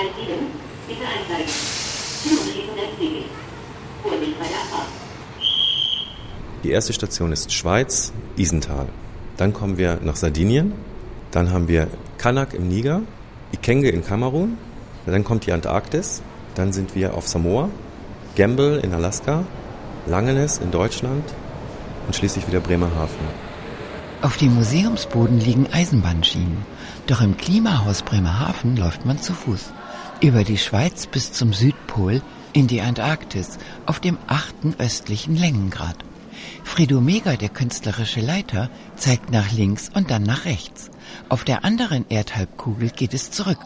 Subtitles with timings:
[0.00, 0.34] Gleis 7,
[0.88, 1.52] bitte einsteigen.
[2.22, 3.24] Züge Westwege.
[4.02, 4.88] Vorsicht bei der Abfahrt.
[6.64, 8.86] Die erste Station ist Schweiz, Isental.
[9.36, 10.72] Dann kommen wir nach Sardinien.
[11.32, 13.02] Dann haben wir Kanak im Niger,
[13.52, 14.56] Ikenge in Kamerun.
[15.04, 16.22] Dann kommt die Antarktis.
[16.54, 17.68] Dann sind wir auf Samoa,
[18.36, 19.44] Gamble in Alaska,
[20.06, 21.24] Langenes in Deutschland
[22.06, 23.50] und schließlich wieder Bremerhaven.
[24.22, 26.58] Auf dem Museumsboden liegen Eisenbahnschienen.
[27.06, 29.72] Doch im Klimahaus Bremerhaven läuft man zu Fuß.
[30.22, 32.20] Über die Schweiz bis zum Südpol
[32.52, 33.56] in die Antarktis
[33.86, 35.96] auf dem achten östlichen Längengrad.
[36.62, 40.90] Fredo Mega, der künstlerische Leiter, zeigt nach links und dann nach rechts.
[41.30, 43.60] Auf der anderen Erdhalbkugel geht es zurück,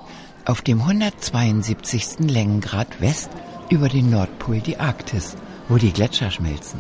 [0.45, 2.21] auf dem 172.
[2.31, 3.31] Längengrad West
[3.69, 5.37] über den Nordpol die Arktis,
[5.69, 6.79] wo die Gletscher schmelzen.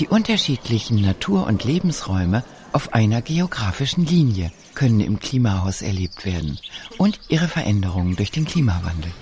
[0.00, 2.42] Die unterschiedlichen Natur- und Lebensräume
[2.72, 6.58] auf einer geografischen Linie können im Klimahaus erlebt werden
[6.98, 9.12] und ihre Veränderungen durch den Klimawandel.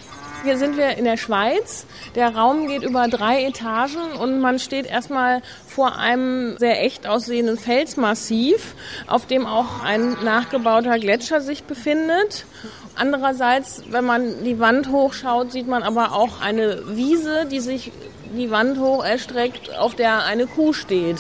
[0.43, 1.85] Hier sind wir in der Schweiz.
[2.15, 7.59] Der Raum geht über drei Etagen und man steht erstmal vor einem sehr echt aussehenden
[7.59, 8.75] Felsmassiv,
[9.07, 12.47] auf dem auch ein nachgebauter Gletscher sich befindet.
[12.95, 17.93] Andererseits, wenn man die Wand hochschaut, sieht man aber auch eine Wiese, die sich
[18.35, 21.19] die Wand hoch erstreckt, auf der eine Kuh steht.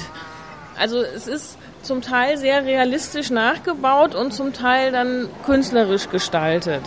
[0.78, 6.82] Also es ist zum Teil sehr realistisch nachgebaut und zum Teil dann künstlerisch gestaltet.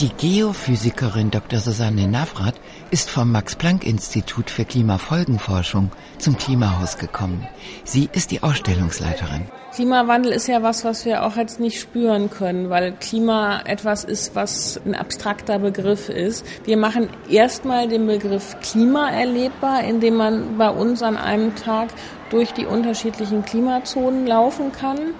[0.00, 1.58] Die Geophysikerin Dr.
[1.58, 2.54] Susanne Navrat
[2.92, 7.48] ist vom Max-Planck-Institut für Klimafolgenforschung zum Klimahaus gekommen.
[7.82, 9.48] Sie ist die Ausstellungsleiterin.
[9.74, 14.34] Klimawandel ist ja was, was wir auch jetzt nicht spüren können, weil Klima etwas ist,
[14.36, 16.46] was ein abstrakter Begriff ist.
[16.64, 21.88] Wir machen erstmal den Begriff Klima erlebbar, indem man bei uns an einem Tag
[22.30, 25.14] durch die unterschiedlichen Klimazonen laufen kann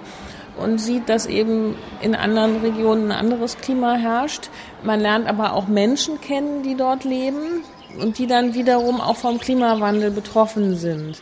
[0.57, 4.49] und sieht, dass eben in anderen Regionen ein anderes Klima herrscht.
[4.83, 7.63] Man lernt aber auch Menschen kennen, die dort leben
[7.99, 11.21] und die dann wiederum auch vom Klimawandel betroffen sind.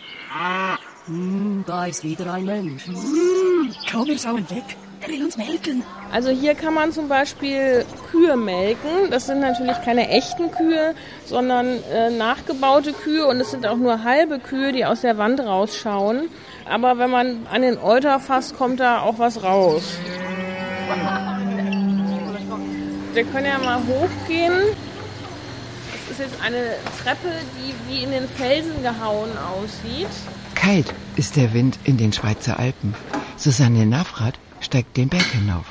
[1.06, 2.88] Hm, da ist wieder ein Mensch.
[2.88, 4.76] Hm, komm, wir schauen weg.
[5.02, 5.84] Er will uns melken.
[6.12, 9.12] Also hier kann man zum Beispiel Kühe melken.
[9.12, 14.04] Das sind natürlich keine echten Kühe, sondern äh, nachgebaute Kühe und es sind auch nur
[14.04, 16.30] halbe Kühe, die aus der Wand rausschauen.
[16.66, 19.98] Aber wenn man an den Euter fasst, kommt da auch was raus.
[23.14, 24.54] Wir können ja mal hochgehen.
[26.08, 30.08] Das ist jetzt eine Treppe, die wie in den Felsen gehauen aussieht.
[30.56, 32.96] Kalt ist der Wind in den Schweizer Alpen.
[33.36, 35.66] Susanne Navrat steigt den Berg hinauf.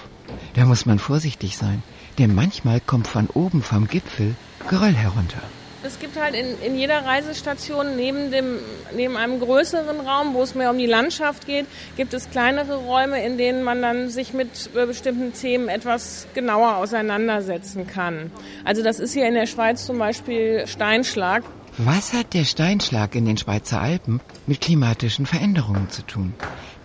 [0.54, 1.82] Da muss man vorsichtig sein,
[2.18, 4.34] denn manchmal kommt von oben vom Gipfel
[4.68, 5.42] Geröll herunter.
[5.84, 8.58] Es gibt halt in, in jeder Reisestation neben, dem,
[8.96, 11.66] neben einem größeren Raum, wo es mehr um die Landschaft geht,
[11.96, 16.76] gibt es kleinere Räume, in denen man dann sich mit äh, bestimmten Themen etwas genauer
[16.76, 18.32] auseinandersetzen kann.
[18.64, 21.44] Also das ist hier in der Schweiz zum Beispiel Steinschlag.
[21.78, 26.34] Was hat der Steinschlag in den Schweizer Alpen mit klimatischen Veränderungen zu tun?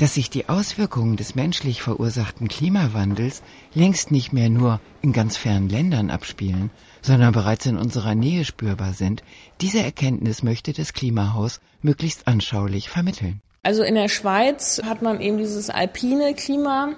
[0.02, 3.44] Dass sich die Auswirkungen des menschlich verursachten Klimawandels
[3.76, 6.72] längst nicht mehr nur in ganz fernen Ländern abspielen,
[7.04, 9.22] sondern bereits in unserer Nähe spürbar sind,
[9.62, 13.42] diese Erkenntnis möchte das Klimahaus möglichst anschaulich vermitteln.
[13.64, 16.94] Also in der Schweiz hat man eben dieses alpine Klima.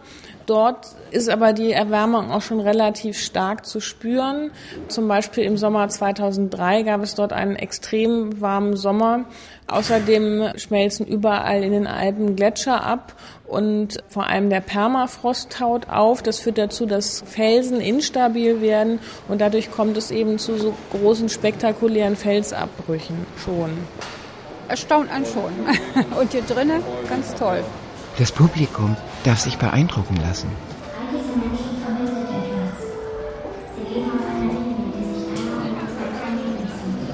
[0.46, 4.51] Dort ist aber die Erwärmung auch schon relativ stark zu spüren.
[4.88, 9.25] Zum Beispiel im Sommer 2003 gab es dort einen extrem warmen Sommer.
[9.68, 13.13] Außerdem schmelzen überall in den Alpen Gletscher ab
[13.46, 16.23] und vor allem der Permafrost taut auf.
[16.23, 21.28] Das führt dazu, dass Felsen instabil werden und dadurch kommt es eben zu so großen
[21.28, 23.72] spektakulären Felsabbrüchen schon
[24.73, 25.53] erstaunt einen schon.
[26.19, 27.63] Und hier drinnen ganz toll.
[28.17, 30.50] Das Publikum darf sich beeindrucken lassen.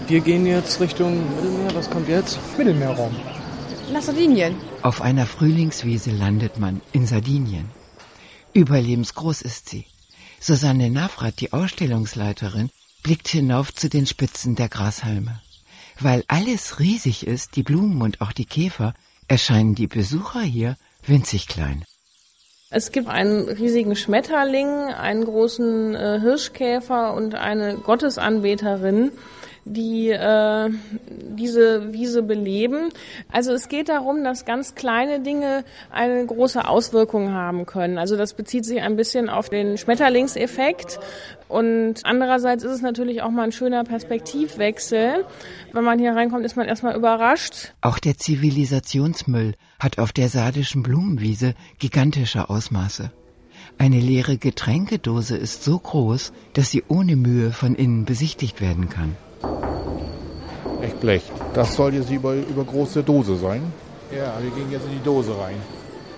[0.08, 1.76] Wir gehen jetzt Richtung Mittelmeer.
[1.76, 2.40] Was kommt jetzt?
[2.58, 3.16] Mittelmeerraum.
[3.94, 4.56] Nach Sardinien.
[4.82, 7.70] Auf einer Frühlingswiese landet man in Sardinien.
[8.54, 9.86] Überlebensgroß ist sie.
[10.40, 12.70] Susanne Navrat, die Ausstellungsleiterin,
[13.04, 15.42] blickt hinauf zu den Spitzen der Grashalme.
[16.00, 18.94] Weil alles riesig ist, die Blumen und auch die Käfer,
[19.28, 21.84] erscheinen die Besucher hier winzig klein.
[22.72, 29.12] Es gibt einen riesigen Schmetterling, einen großen äh, Hirschkäfer und eine Gottesanbeterin
[29.66, 30.70] die äh,
[31.08, 32.90] diese Wiese beleben.
[33.32, 37.98] Also es geht darum, dass ganz kleine Dinge eine große Auswirkung haben können.
[37.98, 41.00] Also das bezieht sich ein bisschen auf den Schmetterlingseffekt.
[41.48, 45.26] Und andererseits ist es natürlich auch mal ein schöner Perspektivwechsel.
[45.74, 47.74] Wenn man hier reinkommt, ist man erstmal überrascht.
[47.82, 53.12] Auch der Zivilisationsmüll hat auf der sardischen Blumenwiese gigantische Ausmaße.
[53.78, 59.16] Eine leere Getränkedose ist so groß, dass sie ohne Mühe von innen besichtigt werden kann.
[60.82, 61.24] Echt Blech.
[61.54, 63.62] Das soll jetzt über, über große Dose sein.
[64.12, 65.58] Ja, wir gehen jetzt in die Dose rein.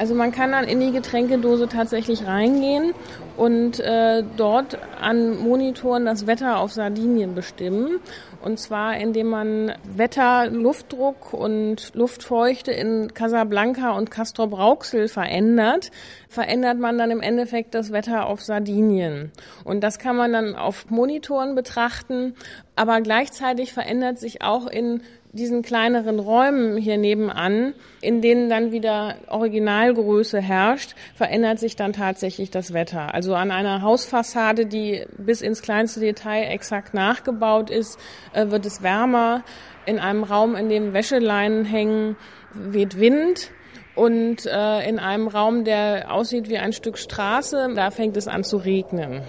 [0.02, 2.96] Also man kann dann in die Getränkedose tatsächlich reingehen
[3.38, 8.00] und äh, dort an Monitoren das Wetter auf Sardinien bestimmen.
[8.44, 15.92] Und zwar indem man Wetter, Luftdruck und Luftfeuchte in Casablanca und Castrop Rauxel verändert,
[16.30, 19.32] verändert man dann im Endeffekt das Wetter auf Sardinien.
[19.64, 22.34] Und das kann man dann auf Monitoren betrachten,
[22.76, 29.16] aber gleichzeitig verändert sich auch in diesen kleineren Räumen hier nebenan, in denen dann wieder
[29.28, 33.14] Originalgröße herrscht, verändert sich dann tatsächlich das Wetter.
[33.14, 37.98] Also an einer Hausfassade, die bis ins kleinste Detail exakt nachgebaut ist,
[38.34, 39.44] äh, wird es wärmer.
[39.86, 42.18] In einem Raum, in dem Wäscheleinen hängen,
[42.54, 43.52] weht Wind.
[43.96, 48.44] Und äh, in einem Raum, der aussieht wie ein Stück Straße, da fängt es an
[48.44, 49.22] zu regnen.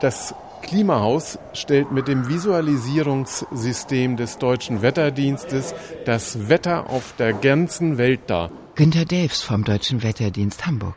[0.00, 5.74] Das Klimahaus stellt mit dem Visualisierungssystem des Deutschen Wetterdienstes
[6.04, 8.50] das Wetter auf der ganzen Welt dar.
[8.74, 10.94] Günter Delfs vom Deutschen Wetterdienst Hamburg.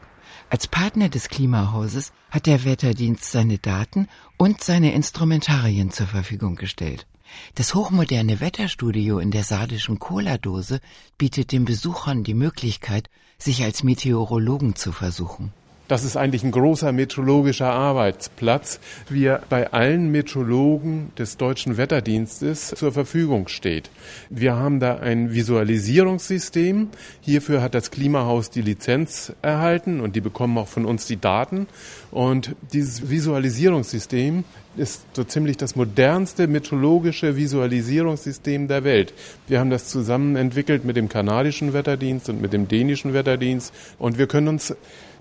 [0.50, 7.08] Als Partner des Klimahauses hat der Wetterdienst seine Daten und seine Instrumentarien zur Verfügung gestellt.
[7.56, 10.82] Das hochmoderne Wetterstudio in der sardischen Cola-Dose
[11.18, 15.54] bietet den Besuchern die Möglichkeit, sich als Meteorologen zu versuchen.
[15.92, 18.80] Das ist eigentlich ein großer meteorologischer Arbeitsplatz,
[19.10, 23.90] wie er bei allen Meteorologen des deutschen Wetterdienstes zur Verfügung steht.
[24.30, 26.88] Wir haben da ein Visualisierungssystem.
[27.20, 31.68] Hierfür hat das Klimahaus die Lizenz erhalten und die bekommen auch von uns die Daten.
[32.10, 34.46] Und dieses Visualisierungssystem
[34.78, 39.14] ist so ziemlich das modernste meteorologische Visualisierungssystem der Welt.
[39.50, 44.18] Wir haben das zusammen entwickelt mit dem kanadischen Wetterdienst und mit dem dänischen Wetterdienst und
[44.18, 44.74] wir können uns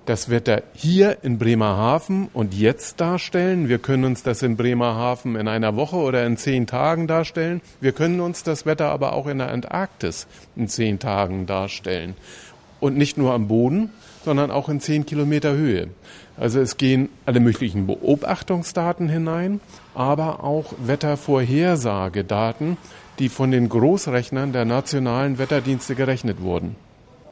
[0.06, 3.68] das Wetter hier in Bremerhaven und jetzt darstellen.
[3.68, 7.60] Wir können uns das in Bremerhaven in einer Woche oder in zehn Tagen darstellen.
[7.80, 10.26] Wir können uns das Wetter aber auch in der Antarktis
[10.56, 12.14] in zehn Tagen darstellen.
[12.80, 13.90] Und nicht nur am Boden,
[14.24, 15.88] sondern auch in zehn Kilometer Höhe.
[16.36, 19.60] Also es gehen alle möglichen Beobachtungsdaten hinein,
[19.94, 22.78] aber auch Wettervorhersagedaten,
[23.18, 26.76] die von den Großrechnern der nationalen Wetterdienste gerechnet wurden.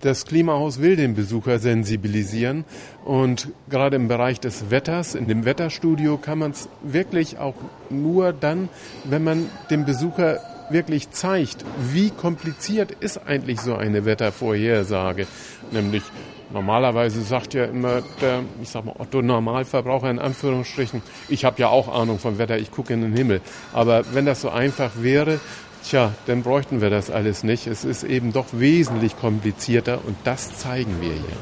[0.00, 2.64] Das Klimahaus will den Besucher sensibilisieren
[3.04, 7.54] und gerade im Bereich des Wetters, in dem Wetterstudio kann man es wirklich auch
[7.90, 8.68] nur dann,
[9.02, 10.38] wenn man dem Besucher
[10.70, 15.26] wirklich zeigt, wie kompliziert ist eigentlich so eine Wettervorhersage.
[15.72, 16.04] Nämlich
[16.52, 21.68] normalerweise sagt ja immer der, ich sag mal, Otto Normalverbraucher in Anführungsstrichen, ich habe ja
[21.68, 23.40] auch Ahnung vom Wetter, ich gucke in den Himmel.
[23.72, 25.40] Aber wenn das so einfach wäre,
[25.88, 27.66] Tja, dann bräuchten wir das alles nicht.
[27.66, 31.38] Es ist eben doch wesentlich komplizierter und das zeigen wir hier.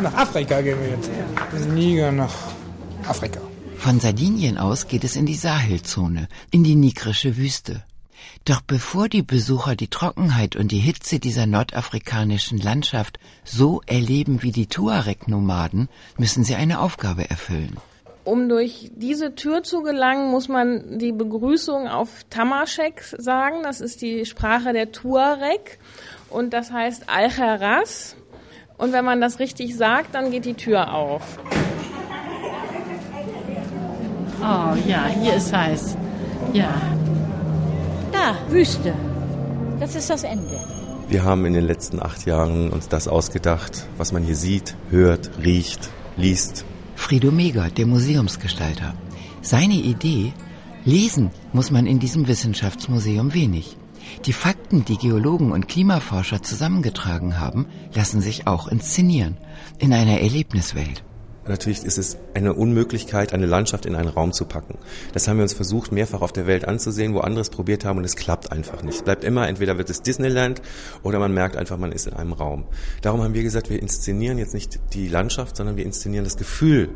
[0.00, 1.10] Nach Afrika gehen wir jetzt.
[1.50, 2.32] Das Niger nach
[3.06, 3.38] Afrika.
[3.76, 7.82] Von Sardinien aus geht es in die Sahelzone, in die nigrische Wüste.
[8.46, 14.52] Doch bevor die Besucher die Trockenheit und die Hitze dieser nordafrikanischen Landschaft so erleben wie
[14.52, 17.76] die Tuareg-Nomaden, müssen sie eine Aufgabe erfüllen.
[18.24, 23.64] Um durch diese Tür zu gelangen, muss man die Begrüßung auf Tamashek sagen.
[23.64, 25.78] Das ist die Sprache der Tuareg
[26.30, 28.14] und das heißt Al-Kharas.
[28.78, 31.38] Und wenn man das richtig sagt, dann geht die Tür auf.
[34.40, 35.96] Oh ja, hier ist heiß.
[36.52, 36.72] Ja.
[38.12, 38.94] Da, Wüste.
[39.80, 40.60] Das ist das Ende.
[41.08, 45.30] Wir haben in den letzten acht Jahren uns das ausgedacht, was man hier sieht, hört,
[45.42, 46.64] riecht, liest
[46.94, 48.94] Frido Meger, der Museumsgestalter.
[49.40, 50.32] Seine Idee,
[50.84, 53.76] lesen muss man in diesem Wissenschaftsmuseum wenig.
[54.24, 59.36] Die Fakten, die Geologen und Klimaforscher zusammengetragen haben, lassen sich auch inszenieren
[59.78, 61.04] in einer Erlebniswelt.
[61.46, 64.78] Natürlich ist es eine Unmöglichkeit, eine Landschaft in einen Raum zu packen.
[65.12, 67.98] Das haben wir uns versucht, mehrfach auf der Welt anzusehen, wo andere es probiert haben
[67.98, 68.96] und es klappt einfach nicht.
[68.98, 70.62] Es bleibt immer, entweder wird es Disneyland
[71.02, 72.64] oder man merkt einfach, man ist in einem Raum.
[73.00, 76.90] Darum haben wir gesagt, wir inszenieren jetzt nicht die Landschaft, sondern wir inszenieren das Gefühl.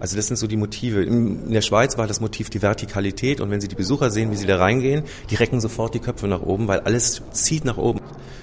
[0.00, 1.04] Also das sind so die Motive.
[1.04, 4.36] In der Schweiz war das Motiv die Vertikalität und wenn Sie die Besucher sehen, wie
[4.36, 8.00] sie da reingehen, die recken sofort die Köpfe nach oben, weil alles zieht nach oben.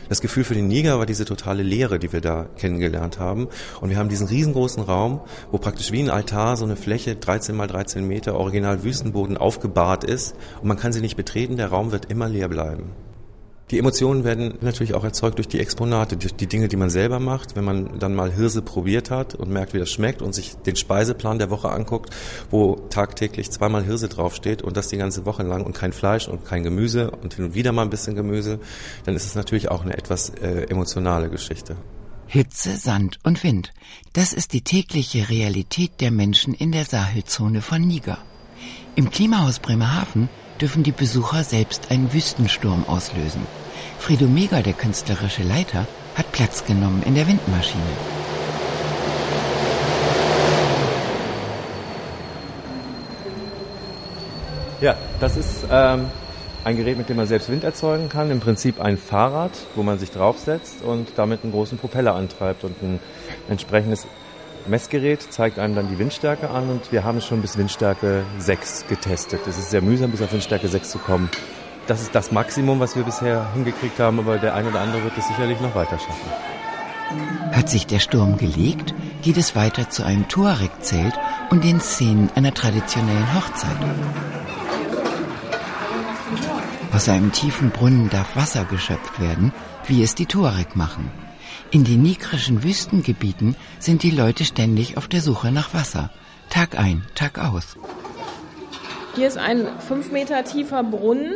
[0.10, 3.48] Das Gefühl für den Niger war diese totale Leere, die wir da kennengelernt haben.
[3.80, 7.56] Und wir haben diesen riesengroßen Raum, wo praktisch wie ein Altar so eine Fläche 13
[7.56, 10.36] mal 13 Meter original Wüstenboden aufgebahrt ist.
[10.62, 12.92] Und man kann sie nicht betreten, der Raum wird immer leer bleiben.
[13.72, 17.20] Die Emotionen werden natürlich auch erzeugt durch die Exponate, durch die Dinge, die man selber
[17.20, 17.56] macht.
[17.56, 20.76] Wenn man dann mal Hirse probiert hat und merkt, wie das schmeckt und sich den
[20.76, 22.10] Speiseplan der Woche anguckt,
[22.50, 26.46] wo tagtäglich zweimal Hirse draufsteht und das die ganze Woche lang und kein Fleisch und
[26.46, 28.60] kein Gemüse und hin und wieder mal ein bisschen Gemüse,
[29.06, 31.76] dann ist es natürlich auch eine etwas äh, emotionale Geschichte.
[32.26, 33.72] Hitze, Sand und Wind.
[34.14, 38.18] Das ist die tägliche Realität der Menschen in der Sahelzone von Niger.
[38.96, 40.28] Im Klimahaus Bremerhaven
[40.60, 43.42] dürfen die Besucher selbst einen Wüstensturm auslösen.
[44.00, 47.84] Fredo Mega, der künstlerische Leiter, hat Platz genommen in der Windmaschine.
[54.82, 56.06] Ja, das ist ähm,
[56.64, 58.32] ein Gerät, mit dem man selbst Wind erzeugen kann.
[58.32, 62.64] Im Prinzip ein Fahrrad, wo man sich draufsetzt und damit einen großen Propeller antreibt.
[62.64, 63.00] Und ein
[63.50, 64.08] entsprechendes
[64.66, 69.42] Messgerät zeigt einem dann die Windstärke an und wir haben schon bis Windstärke 6 getestet.
[69.48, 71.30] Es ist sehr mühsam, bis auf Windstärke 6 zu kommen.
[71.90, 75.18] Das ist das Maximum, was wir bisher hingekriegt haben, aber der eine oder andere wird
[75.18, 76.30] es sicherlich noch weiter schaffen.
[77.52, 78.94] Hat sich der Sturm gelegt,
[79.24, 81.16] geht es weiter zu einem Tuareg-Zelt
[81.50, 83.76] und den Szenen einer traditionellen Hochzeit.
[86.94, 89.52] Aus einem tiefen Brunnen darf Wasser geschöpft werden,
[89.88, 91.10] wie es die Tuareg machen.
[91.72, 96.12] In den nigrischen Wüstengebieten sind die Leute ständig auf der Suche nach Wasser.
[96.52, 97.78] Tag ein, Tag aus.
[99.16, 101.34] Hier ist ein fünf Meter tiefer Brunnen,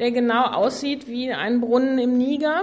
[0.00, 2.62] der genau aussieht wie ein Brunnen im Niger.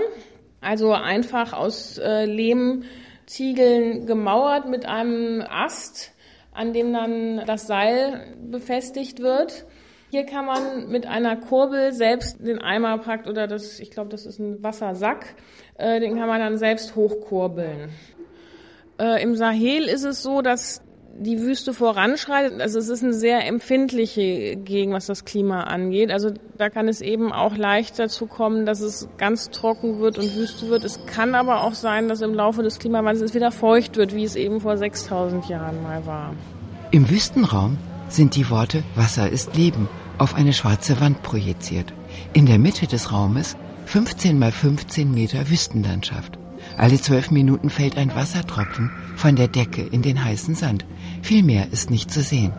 [0.59, 6.13] Also einfach aus äh, Lehmziegeln gemauert mit einem Ast,
[6.51, 9.65] an dem dann das Seil befestigt wird.
[10.09, 14.25] Hier kann man mit einer Kurbel selbst den Eimer packt oder das, ich glaube, das
[14.25, 15.35] ist ein Wassersack,
[15.77, 17.89] äh, den kann man dann selbst hochkurbeln.
[18.99, 20.81] Äh, Im Sahel ist es so, dass
[21.19, 22.61] die Wüste voranschreitet.
[22.61, 26.11] Also es ist eine sehr empfindliche Gegend, was das Klima angeht.
[26.11, 30.35] Also da kann es eben auch leicht dazu kommen, dass es ganz trocken wird und
[30.35, 30.83] Wüste wird.
[30.83, 34.23] Es kann aber auch sein, dass im Laufe des Klimawandels es wieder feucht wird, wie
[34.23, 36.33] es eben vor 6000 Jahren mal war.
[36.91, 37.77] Im Wüstenraum
[38.09, 41.93] sind die Worte Wasser ist Leben auf eine schwarze Wand projiziert.
[42.33, 46.36] In der Mitte des Raumes 15 mal 15 Meter Wüstenlandschaft.
[46.77, 50.85] Alle zwölf Minuten fällt ein Wassertropfen von der Decke in den heißen Sand.
[51.23, 52.53] Viel mehr ist nicht zu sehen.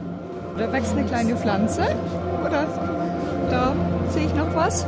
[0.59, 1.83] Da wächst eine kleine Pflanze.
[2.45, 2.67] Oder
[3.49, 3.77] da
[4.09, 4.85] sehe ich noch was.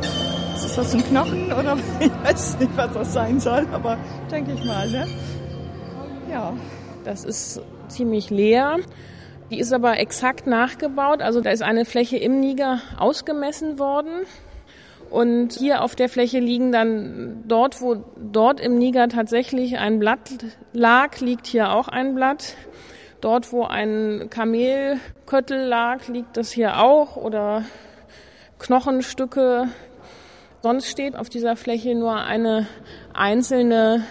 [0.55, 3.97] Ist das ein Knochen oder ich weiß nicht, was das sein soll, aber
[4.29, 5.07] denke ich mal, ne?
[6.29, 6.53] Ja.
[7.03, 8.77] Das ist ziemlich leer.
[9.49, 11.21] Die ist aber exakt nachgebaut.
[11.21, 14.25] Also da ist eine Fläche im Niger ausgemessen worden.
[15.11, 20.31] Und hier auf der Fläche liegen dann dort, wo dort im Niger tatsächlich ein Blatt
[20.71, 22.55] lag, liegt hier auch ein Blatt.
[23.19, 27.65] Dort, wo ein Kamelköttel lag, liegt das hier auch oder
[28.57, 29.67] Knochenstücke.
[30.63, 32.67] Sonst steht auf dieser Fläche nur eine
[33.13, 34.05] einzelne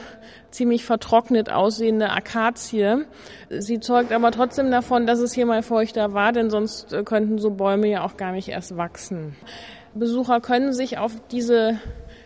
[0.51, 3.05] ziemlich vertrocknet aussehende Akazie.
[3.49, 7.39] Sie zeugt aber trotzdem davon, dass es hier mal feuchter war, denn sonst äh, könnten
[7.39, 9.37] so Bäume ja auch gar nicht erst wachsen.
[9.95, 11.81] Besucher können sich auf diese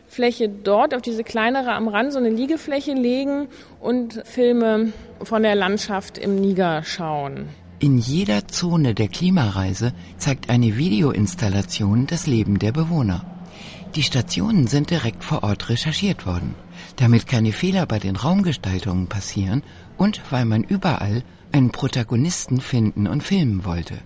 [0.06, 3.48] Fläche dort, auf diese kleinere am Rand, so eine Liegefläche legen
[3.80, 4.92] und Filme
[5.22, 7.48] von der Landschaft im Niger schauen.
[7.80, 13.24] In jeder Zone der Klimareise zeigt eine Videoinstallation das Leben der Bewohner.
[13.94, 16.54] Die Stationen sind direkt vor Ort recherchiert worden,
[16.96, 19.62] damit keine Fehler bei den Raumgestaltungen passieren
[19.96, 23.98] und weil man überall einen Protagonisten finden und filmen wollte.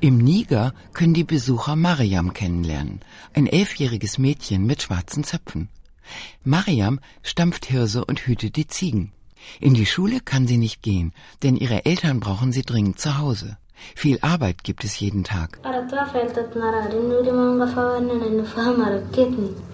[0.00, 3.00] Im Niger können die Besucher Mariam kennenlernen,
[3.34, 5.68] ein elfjähriges Mädchen mit schwarzen Zöpfen.
[6.44, 9.12] Mariam stampft Hirse und hütet die Ziegen.
[9.58, 11.12] In die Schule kann sie nicht gehen,
[11.42, 13.58] denn ihre Eltern brauchen sie dringend zu Hause.
[13.96, 15.58] Viel Arbeit gibt es jeden Tag.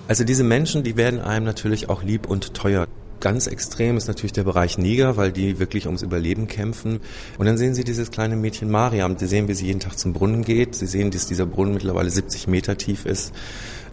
[0.08, 2.86] Also diese Menschen, die werden einem natürlich auch lieb und teuer.
[3.24, 7.00] Ganz extrem ist natürlich der Bereich Niger, weil die wirklich ums Überleben kämpfen.
[7.38, 9.16] Und dann sehen Sie dieses kleine Mädchen Mariam.
[9.16, 10.74] Sie sehen, wie sie jeden Tag zum Brunnen geht.
[10.74, 13.32] Sie sehen, dass dieser Brunnen mittlerweile 70 Meter tief ist.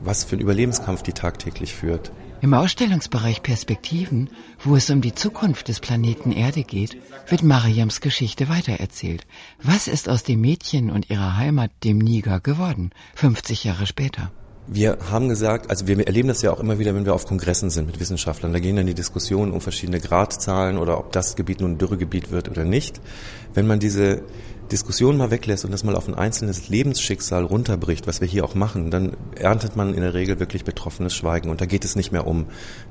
[0.04, 2.12] Was für ein Überlebenskampf die tagtäglich führt.
[2.42, 6.98] Im Ausstellungsbereich Perspektiven, wo es um die Zukunft des Planeten Erde geht,
[7.30, 9.26] wird Mariams Geschichte weitererzählt.
[9.64, 14.30] Was ist aus dem Mädchen und ihrer Heimat, dem Niger, geworden, 50 Jahre später?
[14.68, 17.70] Wir haben gesagt, also wir erleben das ja auch immer wieder, wenn wir auf Kongressen
[17.70, 18.53] sind mit Wissenschaftlern.
[18.53, 22.32] Da gehen dann die Diskussionen um verschiedene Gradzahlen oder ob das Gebiet nun ein Dürregebiet
[22.32, 23.01] wird oder nicht.
[23.53, 24.22] Wenn man diese
[24.72, 28.56] Diskussion mal weglässt und das mal auf ein einzelnes Lebensschicksal runterbricht, was wir hier auch
[28.56, 31.50] machen, dann erntet man in der Regel wirklich betroffenes Schweigen.
[31.50, 32.46] Und da geht es nicht mehr um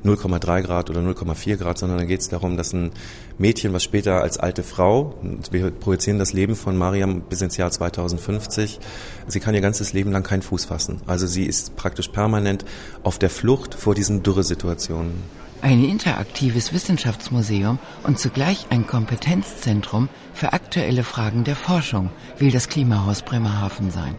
[0.05, 2.93] 0,3 Grad oder 0,4 Grad, sondern da geht es darum, dass ein
[3.39, 5.15] Mädchen, was später als alte Frau,
[5.51, 8.79] wir projizieren das Leben von Mariam bis ins Jahr 2050,
[9.27, 11.01] sie kann ihr ganzes Leben lang keinen Fuß fassen.
[11.07, 12.65] Also sie ist praktisch permanent
[13.03, 15.15] auf der Flucht vor diesen Dürresituationen.
[15.63, 23.23] Ein interaktives Wissenschaftsmuseum und zugleich ein Kompetenzzentrum für aktuelle Fragen der Forschung will das Klimahaus
[23.23, 24.17] Bremerhaven sein.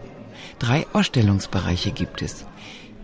[0.60, 2.46] Drei Ausstellungsbereiche gibt es.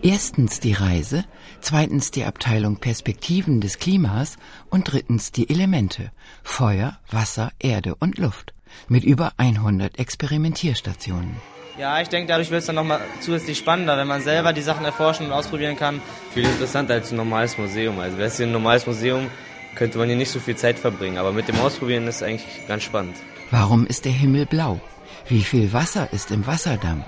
[0.01, 1.25] Erstens die Reise,
[1.59, 4.37] zweitens die Abteilung Perspektiven des Klimas
[4.69, 8.53] und drittens die Elemente Feuer, Wasser, Erde und Luft
[8.87, 11.35] mit über 100 Experimentierstationen.
[11.77, 14.83] Ja, ich denke, dadurch wird es dann nochmal zusätzlich spannender, wenn man selber die Sachen
[14.83, 16.01] erforschen und ausprobieren kann.
[16.33, 17.99] Viel interessanter als ein normales Museum.
[17.99, 19.27] Also wäre es hier ein normales Museum,
[19.75, 21.17] könnte man hier nicht so viel Zeit verbringen.
[21.17, 23.15] Aber mit dem Ausprobieren ist es eigentlich ganz spannend.
[23.49, 24.81] Warum ist der Himmel blau?
[25.29, 27.05] Wie viel Wasser ist im Wasserdampf?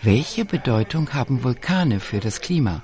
[0.00, 2.82] Welche Bedeutung haben Vulkane für das Klima?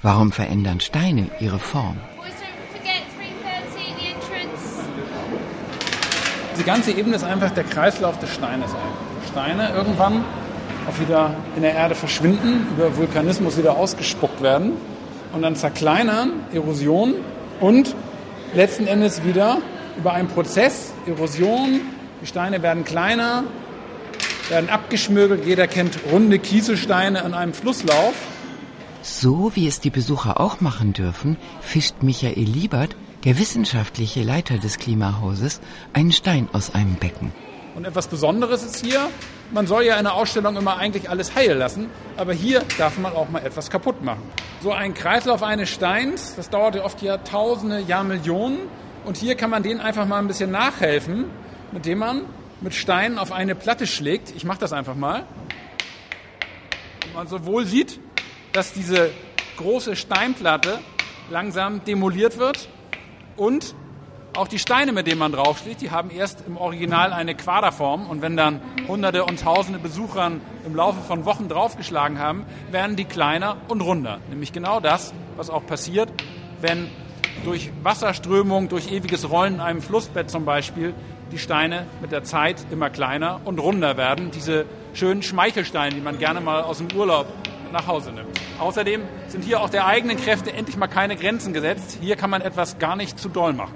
[0.00, 1.98] Warum verändern Steine ihre Form?
[6.58, 8.70] Die ganze Ebene ist einfach der Kreislauf des Steines.
[9.30, 10.24] Steine irgendwann
[10.88, 14.72] auch wieder in der Erde verschwinden, über Vulkanismus wieder ausgespuckt werden
[15.32, 17.14] und dann zerkleinern, Erosion
[17.60, 17.94] und
[18.54, 19.58] letzten Endes wieder
[19.96, 21.80] über einen Prozess, Erosion,
[22.20, 23.44] die Steine werden kleiner,
[24.48, 25.44] werden abgeschmögelt.
[25.46, 28.14] Jeder kennt runde Kieselsteine an einem Flusslauf.
[29.02, 34.78] So wie es die Besucher auch machen dürfen, fischt Michael Liebert, der wissenschaftliche Leiter des
[34.78, 35.60] Klimahauses,
[35.92, 37.32] einen Stein aus einem Becken.
[37.74, 39.08] Und etwas Besonderes ist hier,
[39.50, 43.12] man soll ja in der Ausstellung immer eigentlich alles heil lassen, aber hier darf man
[43.12, 44.22] auch mal etwas kaputt machen.
[44.60, 48.58] So ein Kreislauf eines Steins, das dauert ja oft Jahrtausende, Jahrmillionen.
[49.04, 51.24] Und hier kann man denen einfach mal ein bisschen nachhelfen,
[51.72, 52.22] indem man
[52.60, 54.32] mit Steinen auf eine Platte schlägt.
[54.36, 55.24] Ich mache das einfach mal.
[57.06, 57.98] Und man sowohl sieht,
[58.52, 59.10] dass diese
[59.56, 60.78] große Steinplatte
[61.30, 62.68] langsam demoliert wird
[63.36, 63.74] und
[64.34, 68.22] auch die Steine, mit denen man draufschlägt, die haben erst im Original eine Quaderform und
[68.22, 70.30] wenn dann Hunderte und Tausende Besucher
[70.64, 74.20] im Laufe von Wochen draufgeschlagen haben, werden die kleiner und runder.
[74.30, 76.08] Nämlich genau das, was auch passiert,
[76.62, 76.88] wenn
[77.44, 80.94] durch Wasserströmung, durch ewiges Rollen in einem Flussbett zum Beispiel
[81.30, 84.30] die Steine mit der Zeit immer kleiner und runder werden.
[84.30, 87.26] Diese schönen Schmeichelsteine, die man gerne mal aus dem Urlaub
[87.72, 88.31] nach Hause nimmt.
[88.58, 91.98] Außerdem sind hier auch der eigenen Kräfte endlich mal keine Grenzen gesetzt.
[92.00, 93.74] Hier kann man etwas gar nicht zu doll machen.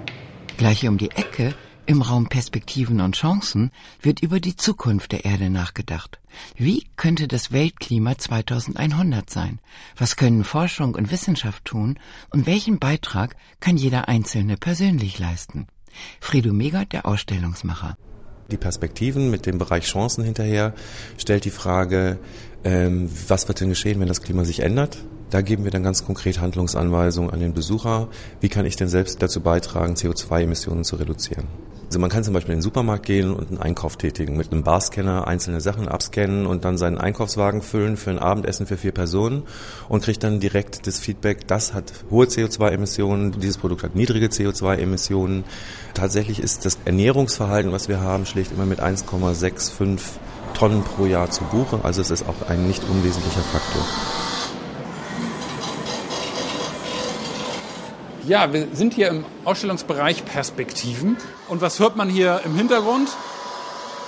[0.57, 1.53] Gleich um die Ecke,
[1.85, 6.19] im Raum Perspektiven und Chancen, wird über die Zukunft der Erde nachgedacht.
[6.55, 9.59] Wie könnte das Weltklima 2100 sein?
[9.95, 11.99] Was können Forschung und Wissenschaft tun?
[12.29, 15.67] Und welchen Beitrag kann jeder Einzelne persönlich leisten?
[16.19, 17.97] Fredo Megert, der Ausstellungsmacher.
[18.51, 20.73] Die Perspektiven mit dem Bereich Chancen hinterher
[21.17, 22.17] stellt die Frage,
[22.63, 24.97] ähm, was wird denn geschehen, wenn das Klima sich ändert?
[25.29, 28.07] Da geben wir dann ganz konkret Handlungsanweisungen an den Besucher.
[28.39, 31.47] Wie kann ich denn selbst dazu beitragen, CO2-Emissionen zu reduzieren?
[31.87, 34.61] Also man kann zum Beispiel in den Supermarkt gehen und einen Einkauf tätigen, mit einem
[34.61, 39.43] Barscanner einzelne Sachen abscannen und dann seinen Einkaufswagen füllen für ein Abendessen für vier Personen
[39.87, 45.45] und kriegt dann direkt das Feedback, das hat hohe CO2-Emissionen, dieses Produkt hat niedrige CO2-Emissionen.
[45.93, 49.99] Tatsächlich ist das Ernährungsverhalten, was wir haben, schlicht immer mit 1,65
[50.53, 51.79] Tonnen pro Jahr zu buchen.
[51.83, 54.26] Also es ist auch ein nicht unwesentlicher Faktor.
[58.27, 61.15] Ja, wir sind hier im Ausstellungsbereich Perspektiven.
[61.47, 63.07] Und was hört man hier im Hintergrund?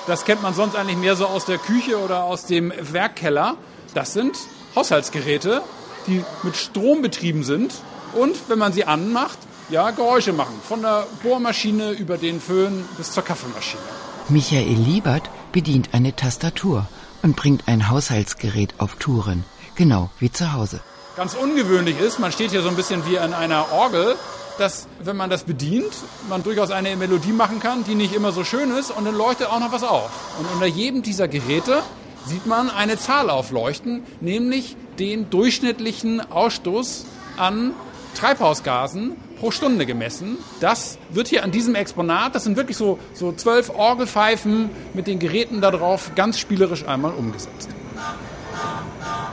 [0.08, 3.56] Das kennt man sonst eigentlich mehr so aus der Küche oder aus dem Werkkeller.
[3.94, 4.36] Das sind
[4.76, 5.62] Haushaltsgeräte,
[6.06, 7.74] die mit Strom betrieben sind
[8.14, 9.38] und, wenn man sie anmacht,
[9.70, 10.56] ja, Geräusche machen.
[10.68, 13.82] Von der Bohrmaschine über den Föhn bis zur Kaffeemaschine.
[14.28, 16.88] Michael Liebert bedient eine Tastatur
[17.22, 19.46] und bringt ein Haushaltsgerät auf Touren.
[19.76, 20.82] Genau wie zu Hause
[21.20, 24.16] ganz ungewöhnlich ist, man steht hier so ein bisschen wie an einer Orgel,
[24.58, 25.92] dass, wenn man das bedient,
[26.30, 29.48] man durchaus eine Melodie machen kann, die nicht immer so schön ist und dann leuchtet
[29.48, 30.10] auch noch was auf.
[30.40, 31.84] Und unter jedem dieser Geräte
[32.26, 37.06] sieht man eine Zahl aufleuchten, nämlich den durchschnittlichen Ausstoß
[37.36, 37.74] an
[38.16, 40.38] Treibhausgasen pro Stunde gemessen.
[40.62, 45.20] Das wird hier an diesem Exponat, das sind wirklich so, so zwölf Orgelpfeifen mit den
[45.20, 47.68] Geräten darauf, ganz spielerisch einmal umgesetzt.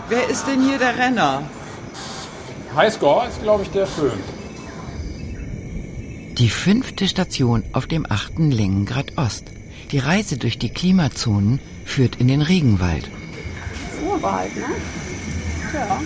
[0.08, 1.44] Wer ist denn hier der Renner?
[2.76, 4.18] Highscore ist, glaube ich, der Föhn.
[6.36, 9.44] Die fünfte Station auf dem achten Längengrad Ost.
[9.92, 13.08] Die Reise durch die Klimazonen führt in den Regenwald.
[14.06, 14.66] Urwald, ne?
[15.72, 16.00] Ja.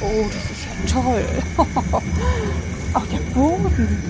[0.00, 1.24] Oh, das ist ja toll.
[2.94, 4.02] Auch der Boden.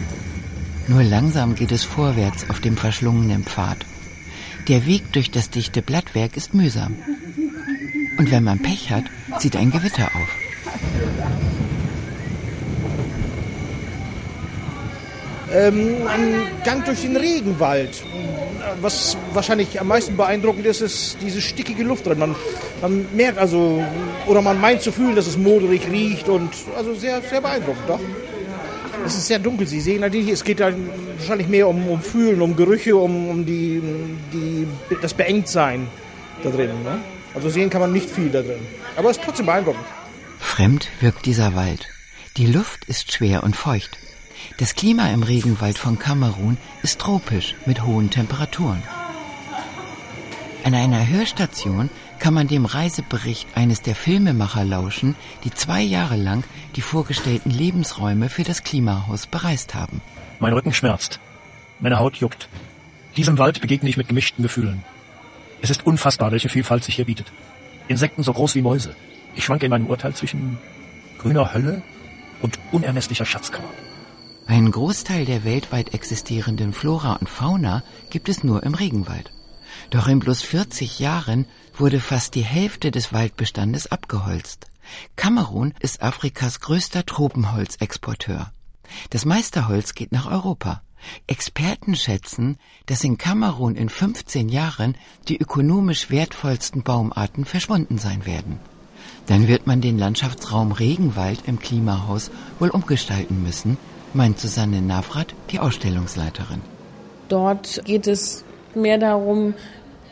[0.87, 3.85] Nur langsam geht es vorwärts auf dem verschlungenen Pfad.
[4.68, 6.96] Der Weg durch das dichte Blattwerk ist mühsam.
[8.16, 9.04] Und wenn man Pech hat,
[9.38, 11.48] zieht ein Gewitter auf.
[15.53, 18.03] Ähm, ein Gang durch den Regenwald.
[18.81, 22.19] Was wahrscheinlich am meisten beeindruckend ist, ist diese stickige Luft drin.
[22.19, 22.35] Man,
[22.83, 23.83] man merkt also,
[24.27, 28.01] oder man meint zu fühlen, dass es moderig riecht und also sehr, sehr beeindruckend, doch.
[29.07, 29.67] Es ist sehr dunkel.
[29.67, 33.47] Sie sehen natürlich, es geht dann wahrscheinlich mehr um, um Fühlen, um Gerüche, um, um
[33.47, 33.81] die,
[34.33, 34.67] die,
[35.01, 35.87] das Beengtsein
[36.43, 36.71] da drin.
[36.83, 36.99] Ne?
[37.35, 38.61] Also sehen kann man nicht viel da drin.
[38.97, 39.85] Aber es ist trotzdem beeindruckend.
[40.39, 41.89] Fremd wirkt dieser Wald.
[42.37, 43.99] Die Luft ist schwer und feucht.
[44.59, 48.83] Das Klima im Regenwald von Kamerun ist tropisch mit hohen Temperaturen.
[50.64, 56.42] An einer Hörstation kann man dem Reisebericht eines der Filmemacher lauschen, die zwei Jahre lang
[56.75, 60.01] die vorgestellten Lebensräume für das Klimahaus bereist haben.
[60.40, 61.21] Mein Rücken schmerzt.
[61.79, 62.49] Meine Haut juckt.
[63.16, 64.83] Diesem Wald begegne ich mit gemischten Gefühlen.
[65.62, 67.31] Es ist unfassbar, welche Vielfalt sich hier bietet.
[67.87, 68.97] Insekten so groß wie Mäuse.
[69.37, 70.59] Ich schwanke in meinem Urteil zwischen
[71.18, 71.83] grüner Hölle
[72.42, 73.71] und unermesslicher Schatzkammer.
[74.49, 79.31] Einen Großteil der weltweit existierenden Flora und Fauna gibt es nur im Regenwald.
[79.91, 81.45] Doch in bloß 40 Jahren
[81.77, 84.69] wurde fast die Hälfte des Waldbestandes abgeholzt.
[85.17, 88.51] Kamerun ist Afrikas größter Tropenholzexporteur.
[89.11, 90.81] Das meiste Holz geht nach Europa.
[91.27, 92.57] Experten schätzen,
[92.87, 94.97] dass in Kamerun in 15 Jahren
[95.29, 98.59] die ökonomisch wertvollsten Baumarten verschwunden sein werden.
[99.27, 103.77] Dann wird man den Landschaftsraum Regenwald im Klimahaus wohl umgestalten müssen,
[104.14, 106.61] meint Susanne Navrat, die Ausstellungsleiterin.
[107.29, 108.44] Dort geht es
[108.75, 109.55] mehr darum,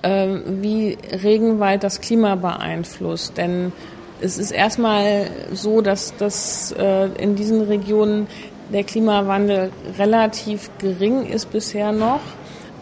[0.03, 3.37] äh, wie Regenwald das Klima beeinflusst.
[3.37, 3.73] Denn
[4.21, 8.27] es ist erstmal so, dass, dass äh, in diesen Regionen
[8.73, 12.21] der Klimawandel relativ gering ist bisher noch.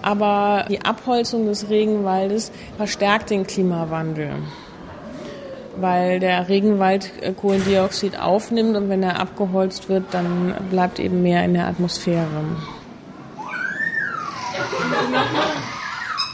[0.02, 4.32] Aber die Abholzung des Regenwaldes verstärkt den Klimawandel.
[5.76, 11.44] Weil der Regenwald äh, Kohlendioxid aufnimmt und wenn er abgeholzt wird, dann bleibt eben mehr
[11.44, 12.44] in der Atmosphäre.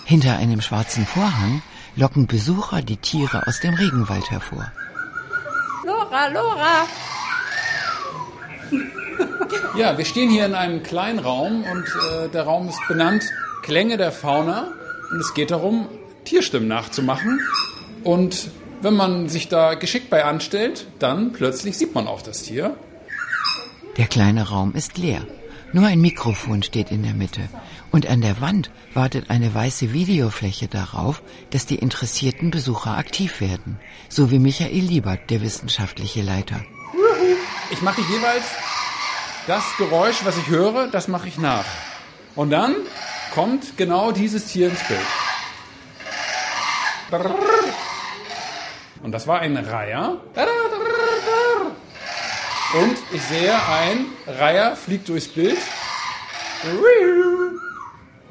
[0.04, 1.62] Hinter einem schwarzen Vorhang
[1.96, 4.70] locken Besucher die Tiere aus dem Regenwald hervor.
[5.84, 6.86] Lora, Lora!
[9.76, 13.24] Ja, wir stehen hier in einem kleinen Raum und äh, der Raum ist benannt
[13.62, 14.68] Klänge der Fauna
[15.10, 15.88] und es geht darum,
[16.24, 17.40] Tierstimmen nachzumachen.
[18.04, 18.50] Und
[18.82, 22.76] wenn man sich da geschickt bei anstellt, dann plötzlich sieht man auch das Tier.
[23.96, 25.26] Der kleine Raum ist leer.
[25.72, 27.48] Nur ein Mikrofon steht in der Mitte.
[27.92, 33.78] Und an der Wand wartet eine weiße Videofläche darauf, dass die interessierten Besucher aktiv werden.
[34.08, 36.60] So wie Michael Liebert, der wissenschaftliche Leiter.
[37.70, 38.46] Ich mache jeweils
[39.46, 41.66] das Geräusch, was ich höre, das mache ich nach.
[42.34, 42.74] Und dann
[43.32, 45.00] kommt genau dieses Tier ins Bild.
[49.02, 50.18] Und das war ein Reiher.
[52.74, 55.58] Und ich sehe, ein Reiher fliegt durchs Bild.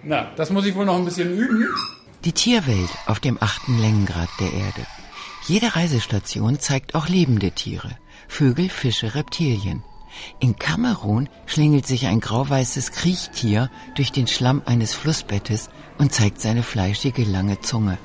[0.04, 1.68] Na, das muss ich wohl noch ein bisschen üben.
[2.24, 4.86] Die Tierwelt auf dem achten Längengrad der Erde.
[5.48, 7.98] Jede Reisestation zeigt auch lebende Tiere.
[8.28, 9.84] Vögel, Fische, Reptilien.
[10.40, 16.64] In Kamerun schlingelt sich ein grauweißes Kriechtier durch den Schlamm eines Flussbettes und zeigt seine
[16.64, 17.98] fleischige lange Zunge.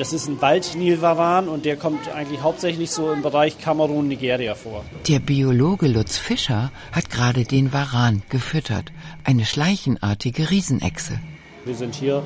[0.00, 4.82] Das ist ein Waldnilvaran und der kommt eigentlich hauptsächlich so im Bereich Kamerun, Nigeria vor.
[5.06, 8.92] Der Biologe Lutz Fischer hat gerade den Varan gefüttert,
[9.24, 11.20] eine schleichenartige Riesenechse.
[11.66, 12.22] Wir sind hier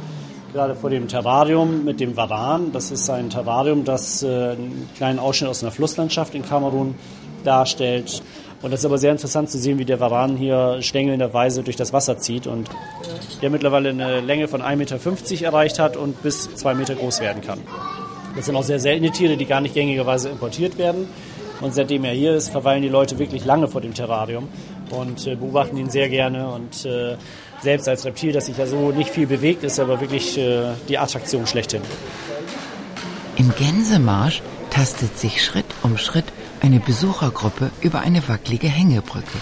[0.53, 2.71] gerade vor dem Terrarium mit dem Varan.
[2.71, 6.95] Das ist ein Terrarium, das äh, einen kleinen Ausschnitt aus einer Flusslandschaft in Kamerun
[7.43, 8.23] darstellt.
[8.65, 11.93] Und das ist aber sehr interessant zu sehen, wie der Varan hier stängelnderweise durch das
[11.93, 12.71] Wasser zieht und
[13.43, 17.43] der mittlerweile eine Länge von 1,50 Meter erreicht hat und bis 2 Meter groß werden
[17.43, 17.59] kann.
[18.35, 21.09] Das sind auch sehr seltene Tiere, die gar nicht gängigerweise importiert werden.
[21.61, 24.49] Und seitdem er hier ist, verweilen die Leute wirklich lange vor dem Terrarium
[24.89, 26.49] und äh, beobachten ihn sehr gerne.
[26.49, 27.17] Und äh,
[27.61, 30.97] selbst als Reptil, das sich ja so nicht viel bewegt, ist aber wirklich äh, die
[30.97, 31.83] Attraktion schlechthin.
[33.37, 36.25] Im Gänsemarsch tastet sich Schritt um Schritt
[36.65, 39.37] eine Besuchergruppe über eine wackelige Hängebrücke.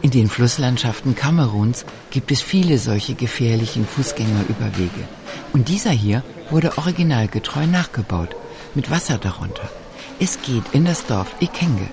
[0.00, 5.06] In den Flusslandschaften Kameruns gibt es viele solche gefährlichen Fußgängerüberwege.
[5.52, 8.34] Und dieser hier wurde originalgetreu nachgebaut,
[8.74, 9.70] mit Wasser darunter.
[10.18, 11.86] Es geht in das Dorf Ikenge.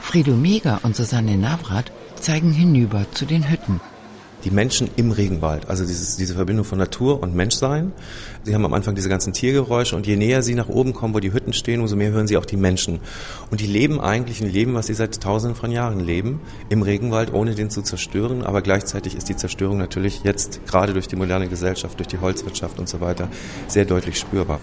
[0.00, 1.90] Fredo Mega und Susanne Navrat
[2.20, 3.80] zeigen hinüber zu den Hütten
[4.44, 7.92] die Menschen im Regenwald, also dieses, diese Verbindung von Natur und Menschsein.
[8.44, 11.20] Sie haben am Anfang diese ganzen Tiergeräusche und je näher sie nach oben kommen, wo
[11.20, 13.00] die Hütten stehen, umso mehr hören sie auch die Menschen.
[13.50, 17.32] Und die leben eigentlich ein Leben, was sie seit tausenden von Jahren leben, im Regenwald,
[17.32, 18.44] ohne den zu zerstören.
[18.44, 22.78] Aber gleichzeitig ist die Zerstörung natürlich jetzt, gerade durch die moderne Gesellschaft, durch die Holzwirtschaft
[22.78, 23.28] und so weiter,
[23.66, 24.60] sehr deutlich spürbar.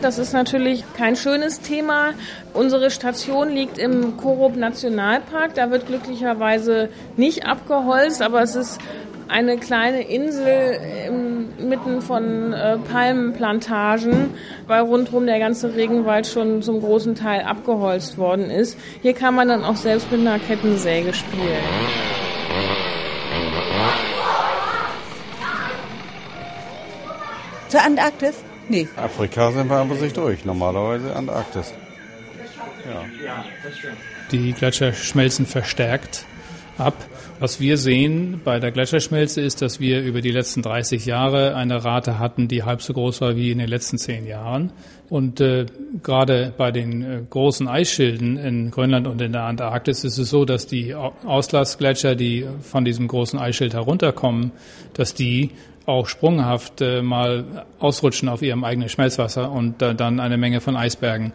[0.00, 2.10] Das ist natürlich kein schönes Thema.
[2.54, 5.54] Unsere Station liegt im Korup Nationalpark.
[5.54, 8.78] Da wird glücklicherweise nicht abgeholzt, aber es ist
[9.26, 14.34] eine kleine Insel inmitten von äh, Palmenplantagen,
[14.68, 18.78] weil rundherum der ganze Regenwald schon zum großen Teil abgeholzt worden ist.
[19.02, 21.58] Hier kann man dann auch selbst mit einer Kettensäge spielen.
[27.68, 28.47] Zur Antarktis?
[28.68, 28.88] Nee.
[28.96, 30.44] Afrika sind wir aber sich durch.
[30.44, 31.72] Normalerweise Antarktis.
[33.24, 33.44] Ja.
[34.30, 36.26] Die Gletscher schmelzen verstärkt
[36.78, 36.94] ab.
[37.40, 41.84] Was wir sehen bei der Gletscherschmelze ist, dass wir über die letzten 30 Jahre eine
[41.84, 44.72] Rate hatten, die halb so groß war wie in den letzten zehn Jahren.
[45.08, 45.66] Und äh,
[46.02, 50.44] gerade bei den äh, großen Eisschilden in Grönland und in der Antarktis ist es so,
[50.44, 54.52] dass die Auslassgletscher, die von diesem großen Eisschild herunterkommen,
[54.94, 55.50] dass die
[55.88, 60.76] auch sprunghaft äh, mal ausrutschen auf ihrem eigenen Schmelzwasser und äh, dann eine Menge von
[60.76, 61.32] Eisbergen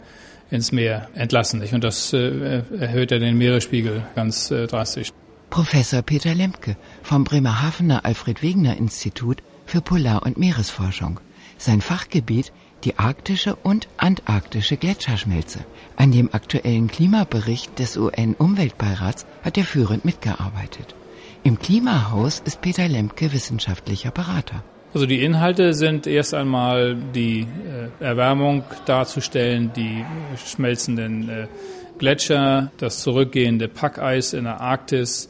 [0.51, 1.63] ins Meer entlassen.
[1.71, 5.09] Und das äh, erhöht ja den Meeresspiegel ganz äh, drastisch.
[5.49, 11.19] Professor Peter Lemke vom Bremerhavener Alfred Wegener Institut für Polar- und Meeresforschung.
[11.57, 12.51] Sein Fachgebiet
[12.83, 15.59] die arktische und antarktische Gletscherschmelze.
[15.95, 20.95] An dem aktuellen Klimabericht des UN-Umweltbeirats hat er führend mitgearbeitet.
[21.45, 24.63] Im Klimahaus ist Peter Lemke wissenschaftlicher Berater.
[24.93, 30.06] Also die Inhalte sind erst einmal die äh, Erwärmung darzustellen, die
[30.38, 31.47] schmelzenden äh,
[31.97, 35.27] Gletscher, das zurückgehende Packeis in der Arktis,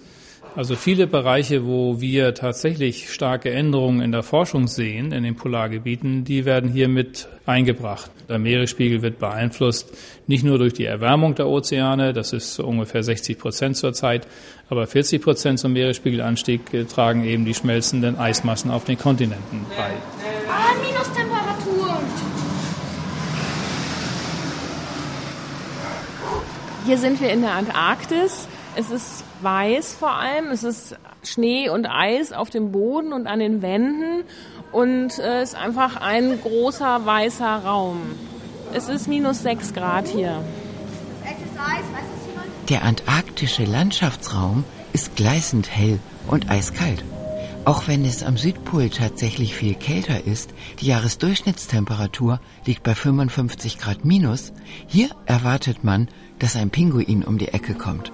[0.55, 6.23] also viele Bereiche, wo wir tatsächlich starke Änderungen in der Forschung sehen, in den Polargebieten,
[6.23, 8.11] die werden hier mit eingebracht.
[8.29, 9.93] Der Meeresspiegel wird beeinflusst
[10.27, 14.27] nicht nur durch die Erwärmung der Ozeane, das ist ungefähr 60 Prozent zurzeit,
[14.69, 19.91] aber 40 Prozent zum Meeresspiegelanstieg tragen eben die schmelzenden Eismassen auf den Kontinenten bei.
[20.49, 21.97] Ah, Minustemperatur.
[26.85, 28.47] Hier sind wir in der Antarktis.
[28.75, 30.47] Es ist weiß vor allem.
[30.51, 34.23] Es ist Schnee und Eis auf dem Boden und an den Wänden
[34.71, 38.01] und es äh, ist einfach ein großer weißer Raum.
[38.73, 40.43] Es ist minus sechs Grad hier.
[42.69, 47.03] Der antarktische Landschaftsraum ist gleißend hell und eiskalt.
[47.65, 54.03] Auch wenn es am Südpol tatsächlich viel kälter ist, die Jahresdurchschnittstemperatur liegt bei 55 Grad
[54.03, 54.51] minus,
[54.87, 56.09] hier erwartet man,
[56.39, 58.11] dass ein Pinguin um die Ecke kommt.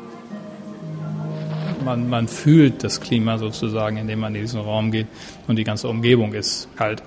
[1.84, 5.08] Man, man fühlt das Klima sozusagen, indem man in diesen Raum geht
[5.48, 7.04] und die ganze Umgebung ist kalt.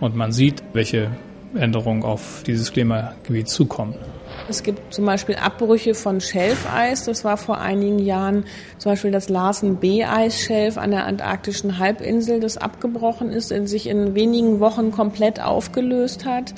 [0.00, 1.10] Und man sieht, welche
[1.54, 3.94] Änderungen auf dieses Klimagebiet zukommen.
[4.48, 7.04] Es gibt zum Beispiel Abbrüche von Schelfeis.
[7.04, 8.44] Das war vor einigen Jahren
[8.78, 14.14] zum Beispiel das Larsen B-Eisschelf an der antarktischen Halbinsel, das abgebrochen ist und sich in
[14.14, 16.54] wenigen Wochen komplett aufgelöst hat.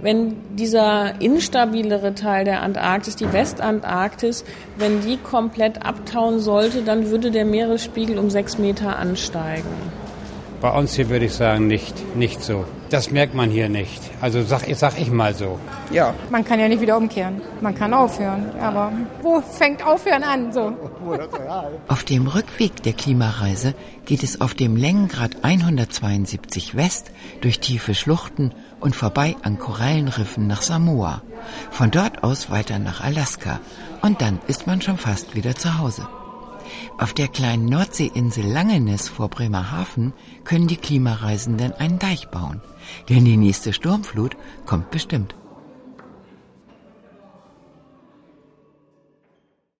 [0.00, 4.44] Wenn dieser instabilere Teil der Antarktis, die Westantarktis,
[4.76, 9.68] wenn die komplett abtauen sollte, dann würde der Meeresspiegel um sechs Meter ansteigen.
[10.62, 12.64] Bei uns hier würde ich sagen, nicht, nicht so.
[12.88, 14.00] Das merkt man hier nicht.
[14.20, 15.58] Also sag, sag ich mal so.
[15.90, 16.14] Ja.
[16.30, 17.40] Man kann ja nicht wieder umkehren.
[17.60, 18.48] Man kann aufhören.
[18.60, 20.52] Aber wo fängt Aufhören an?
[20.52, 20.72] So.
[21.88, 23.74] Auf dem Rückweg der Klimareise
[24.04, 30.62] geht es auf dem Längengrad 172 West durch tiefe Schluchten und vorbei an Korallenriffen nach
[30.62, 31.22] Samoa.
[31.70, 33.60] Von dort aus weiter nach Alaska.
[34.02, 36.06] Und dann ist man schon fast wieder zu Hause.
[36.98, 40.12] Auf der kleinen Nordseeinsel Langenes vor Bremerhaven
[40.44, 42.60] können die Klimareisenden einen Deich bauen.
[43.08, 45.34] Denn die nächste Sturmflut kommt bestimmt.